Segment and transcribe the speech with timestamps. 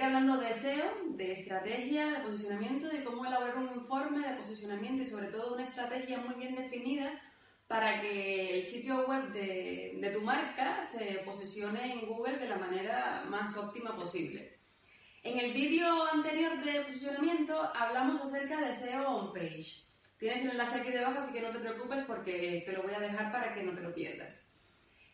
[0.00, 5.02] seguir hablando de SEO, de estrategia, de posicionamiento, de cómo elaborar un informe de posicionamiento
[5.02, 7.20] y sobre todo una estrategia muy bien definida
[7.68, 12.56] para que el sitio web de, de tu marca se posicione en Google de la
[12.56, 14.58] manera más óptima posible.
[15.22, 19.84] En el vídeo anterior de posicionamiento hablamos acerca de SEO on page.
[20.18, 23.00] Tienes el enlace aquí debajo, así que no te preocupes porque te lo voy a
[23.00, 24.58] dejar para que no te lo pierdas.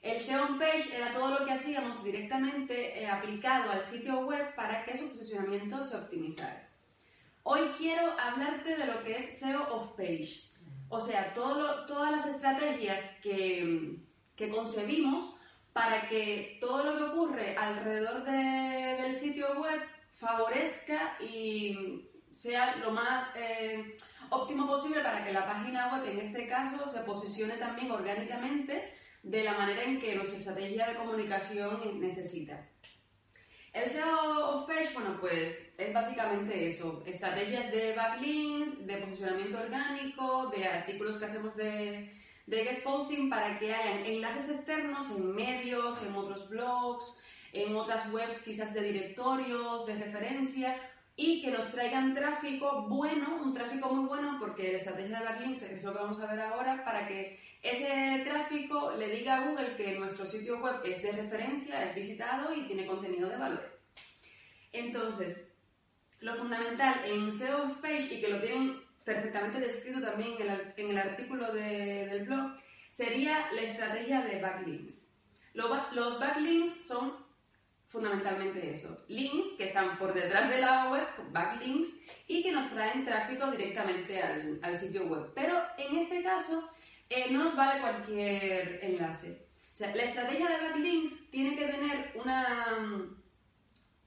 [0.06, 4.54] El SEO on page era todo lo que hacíamos directamente eh, aplicado al sitio web
[4.54, 6.68] para que su posicionamiento se optimizara.
[7.42, 10.42] Hoy quiero hablarte de lo que es SEO off page,
[10.88, 13.96] o sea, todas las estrategias que,
[14.36, 15.34] que concebimos
[15.72, 19.80] para que todo lo que ocurre alrededor de- del sitio web
[20.14, 23.96] favorezca y sea lo más eh,
[24.30, 28.94] óptimo posible para que la página web, en este caso, se posicione también orgánicamente
[29.26, 32.64] de la manera en que nuestra estrategia de comunicación necesita.
[33.72, 40.52] El SEO of page, bueno, pues es básicamente eso, estrategias de backlinks, de posicionamiento orgánico,
[40.56, 42.12] de artículos que hacemos de,
[42.46, 47.18] de guest posting para que hayan enlaces externos en medios, en otros blogs,
[47.52, 50.80] en otras webs quizás de directorios, de referencia
[51.18, 55.62] y que nos traigan tráfico bueno, un tráfico muy bueno porque la estrategia de backlinks
[55.62, 59.76] es lo que vamos a ver ahora para que ese tráfico le diga a Google
[59.76, 63.80] que nuestro sitio web es de referencia, es visitado y tiene contenido de valor.
[64.72, 65.48] Entonces,
[66.20, 70.74] lo fundamental en SEO of Page y que lo tienen perfectamente descrito también en el,
[70.76, 72.52] en el artículo de- del blog
[72.90, 75.16] sería la estrategia de backlinks.
[75.54, 77.14] Lo ba- los backlinks son
[77.88, 83.04] fundamentalmente eso, links que están por detrás de la web, backlinks, y que nos traen
[83.04, 85.32] tráfico directamente al, al sitio web.
[85.34, 86.68] Pero en este caso
[87.08, 89.46] eh, no nos vale cualquier enlace.
[89.72, 93.06] O sea, la estrategia de backlinks tiene que tener una,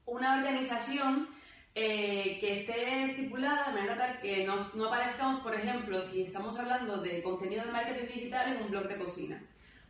[0.04, 1.28] una organización
[1.74, 6.58] eh, que esté estipulada de manera tal que no, no aparezcamos, por ejemplo, si estamos
[6.58, 9.42] hablando de contenido de marketing digital en un blog de cocina,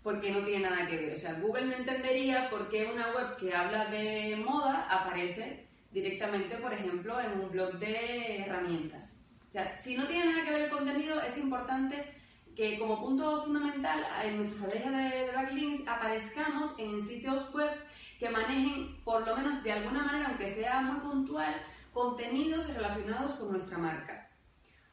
[0.03, 1.13] porque no tiene nada que ver.
[1.13, 6.57] O sea, Google no entendería por qué una web que habla de moda aparece directamente,
[6.57, 9.29] por ejemplo, en un blog de herramientas.
[9.49, 12.15] O sea, si no tiene nada que ver el contenido, es importante
[12.55, 17.71] que como punto fundamental en nuestra estrategia de, de backlinks aparezcamos en sitios web
[18.19, 21.55] que manejen, por lo menos de alguna manera, aunque sea muy puntual,
[21.93, 24.30] contenidos relacionados con nuestra marca.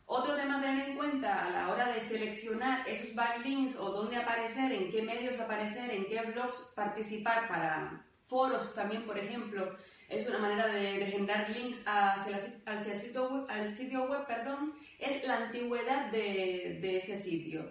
[0.09, 4.16] Otro tema a tener en cuenta a la hora de seleccionar esos backlinks o dónde
[4.16, 9.75] aparecer, en qué medios aparecer, en qué blogs participar para foros también, por ejemplo,
[10.07, 14.25] es una manera de, de generar links hacia, la- hacia sitio web, al sitio web,
[14.25, 17.69] perdón, es la antigüedad de, de ese sitio.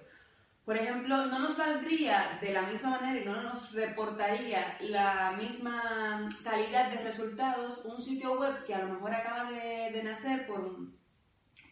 [0.66, 6.28] Por ejemplo, no nos valdría de la misma manera y no nos reportaría la misma
[6.44, 10.76] calidad de resultados un sitio web que a lo mejor acaba de, de nacer por,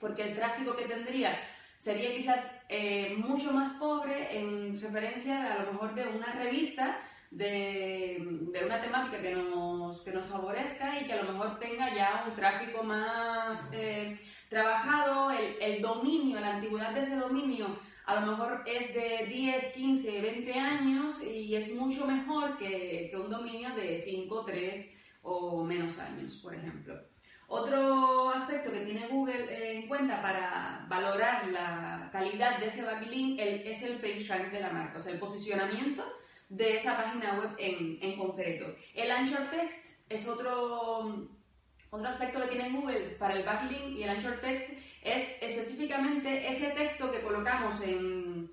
[0.05, 1.35] porque el tráfico que tendría
[1.79, 7.01] sería quizás eh, mucho más pobre en referencia a lo mejor de una revista
[7.31, 8.19] de,
[8.53, 12.27] de una temática que nos, que nos favorezca y que a lo mejor tenga ya
[12.29, 14.21] un tráfico más eh,
[14.51, 19.73] trabajado, el, el dominio, la antigüedad de ese dominio a lo mejor es de 10,
[19.73, 25.65] 15, 20 años y es mucho mejor que, que un dominio de 5, 3 o
[25.65, 26.95] menos años, por ejemplo.
[27.47, 33.39] Otro aspecto que tiene Google eh, en cuenta para valorar la calidad de ese backlink
[33.39, 36.03] el- es el page rank de la marca, o sea, el posicionamiento
[36.49, 38.75] de esa página web en, en concreto.
[38.95, 41.29] El anchor text es otro,
[41.91, 44.69] otro aspecto que tiene Google para el backlink y el anchor text
[45.03, 48.51] es específicamente ese texto que colocamos en,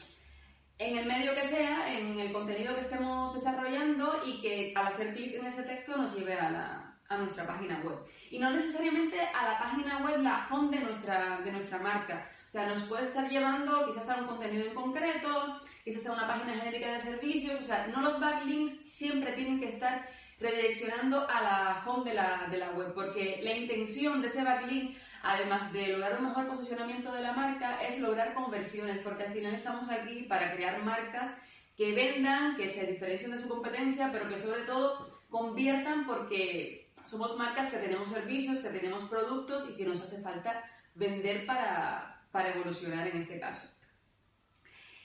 [0.78, 5.14] en el medio que sea, en el contenido que estemos desarrollando y que al hacer
[5.16, 8.00] clic en ese texto nos lleve a, la- a nuestra página web.
[8.30, 12.30] Y no necesariamente a la página web, la home de nuestra, de nuestra marca.
[12.48, 16.28] O sea, nos puede estar llevando quizás a un contenido en concreto, quizás a una
[16.28, 17.60] página genérica de servicios.
[17.60, 20.08] O sea, no los backlinks siempre tienen que estar
[20.40, 24.96] redireccionando a la home de la, de la web, porque la intención de ese backlink
[25.24, 29.54] además de lograr un mejor posicionamiento de la marca, es lograr conversiones, porque al final
[29.54, 31.38] estamos aquí para crear marcas
[31.78, 37.38] que vendan, que se diferencien de su competencia, pero que sobre todo conviertan porque somos
[37.38, 40.64] marcas que tenemos servicios, que tenemos productos y que nos hace falta
[40.96, 43.68] vender para, para evolucionar en este caso.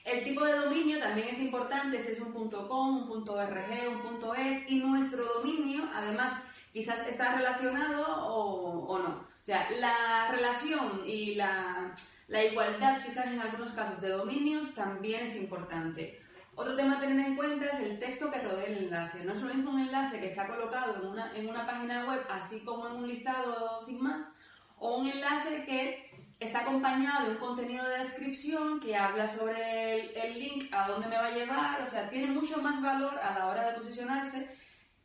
[0.05, 4.71] El tipo de dominio también es importante, si es un .com, un .rg, un .es
[4.71, 9.09] y nuestro dominio además quizás está relacionado o, o no.
[9.09, 11.95] O sea, la relación y la,
[12.29, 16.21] la igualdad quizás en algunos casos de dominios también es importante.
[16.57, 19.23] Otro tema a tener en cuenta es el texto que rodea el enlace.
[19.25, 22.23] No es lo mismo un enlace que está colocado en una, en una página web,
[22.31, 24.35] así como en un listado sin más,
[24.79, 26.11] o un enlace que
[26.41, 31.17] está acompañado de un contenido de descripción que habla sobre el, link, a dónde me
[31.17, 34.49] va a llevar, o sea, tiene mucho más valor a la hora de posicionarse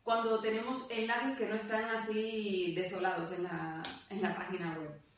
[0.02, 5.11] cuando tenemos enlaces que no están así desolados en la, en la página web.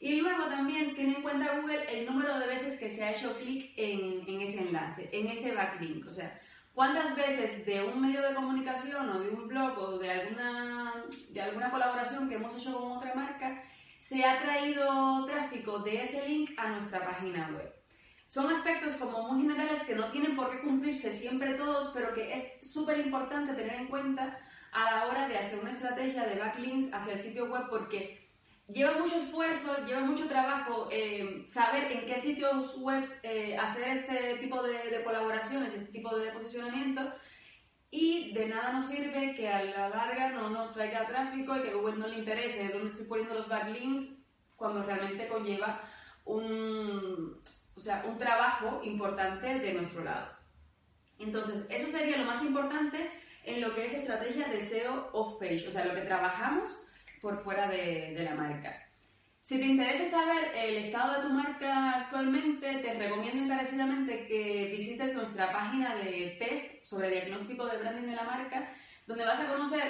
[0.00, 3.36] Y luego también tiene en cuenta Google el número de veces que se ha hecho
[3.36, 6.06] clic en, ese enlace, en ese backlink.
[6.06, 6.40] O sea,
[6.72, 11.40] cuántas veces de un medio de comunicación o de un blog o de alguna, de
[11.42, 13.64] alguna colaboración que hemos hecho con otra marca
[13.98, 17.74] se ha traído tráfico de ese link a nuestra página web.
[18.28, 22.34] Son aspectos como muy generales que no tienen por qué cumplirse siempre todos, pero que
[22.34, 24.38] es súper importante tener en cuenta
[24.70, 28.27] a la hora de hacer una estrategia de backlinks hacia el sitio web porque
[28.68, 34.38] lleva mucho esfuerzo, lleva mucho trabajo eh, saber en qué sitios web eh, hacer este
[34.38, 37.12] tipo de, de, colaboraciones, este tipo de posicionamiento
[37.90, 41.72] y de nada nos sirve que a la larga no nos traiga tráfico y que
[41.72, 44.18] Google no le interese de dónde estoy poniendo los backlinks
[44.56, 45.80] cuando realmente conlleva
[46.26, 47.40] un,
[47.74, 50.28] o sea, un trabajo importante de nuestro lado.
[51.18, 53.10] Entonces, eso sería lo más importante
[53.44, 56.76] en lo que es estrategia de SEO off-page, o sea, lo que trabajamos
[57.20, 58.88] por fuera de, de la marca.
[59.48, 65.14] Si te interesa saber el estado de tu marca actualmente, te recomiendo encarecidamente que visites
[65.14, 68.70] nuestra página de test sobre diagnóstico de branding de la marca,
[69.06, 69.84] donde vas a conocer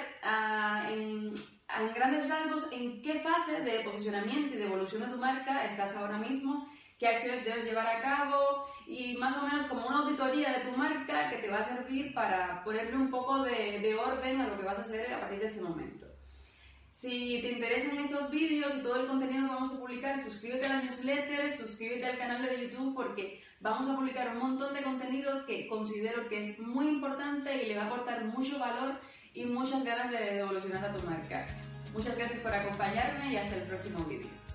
[0.89, 1.33] en,
[1.77, 5.93] en, grandes rasgos en qué fase de posicionamiento y de evolución de tu marca estás
[5.97, 10.53] ahora mismo, qué acciones debes llevar a cabo y más o menos como una auditoría
[10.53, 14.39] de tu marca que te va a servir para ponerle un poco de, de orden
[14.39, 16.08] a lo que vas a hacer a partir de ese momento.
[16.99, 20.73] Si te interesan estos vídeos y todo el contenido que vamos a publicar, suscríbete a
[20.73, 25.45] la newsletter, suscríbete al canal de YouTube porque vamos a publicar un montón de contenido
[25.45, 28.99] que considero que es muy importante y le va a aportar mucho valor
[29.33, 31.47] y muchas ganas de evolucionar a tu marca.
[31.93, 34.48] Muchas gracias por acompañarme y hasta el próximo vídeo.